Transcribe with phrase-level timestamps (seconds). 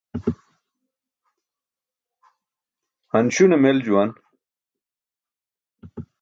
[3.11, 4.09] Han śune mel juwan.